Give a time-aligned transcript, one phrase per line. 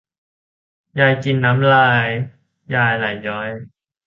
[0.99, 2.07] ยายกินลำไยน้ำลาย
[2.75, 3.49] ยายไหลย้อย